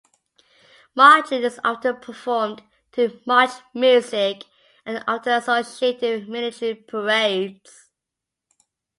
Marching 0.95 1.43
is 1.43 1.59
often 1.63 1.97
performed 1.97 2.63
to 2.93 3.21
march 3.27 3.51
music, 3.75 4.45
and 4.83 5.03
often 5.07 5.33
associated 5.33 6.21
with 6.21 6.27
military 6.27 6.73
parades. 6.73 7.91